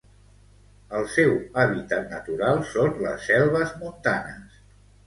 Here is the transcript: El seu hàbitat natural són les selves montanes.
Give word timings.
El 0.99 1.05
seu 1.17 1.35
hàbitat 1.65 2.09
natural 2.17 2.65
són 2.73 2.99
les 3.05 3.31
selves 3.33 3.79
montanes. 3.85 4.63